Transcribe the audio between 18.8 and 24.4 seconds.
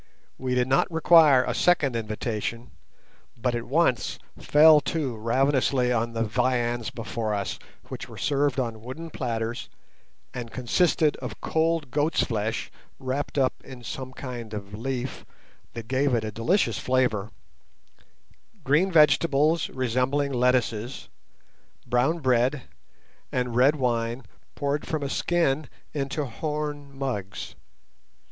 vegetables resembling lettuces, brown bread, and red wine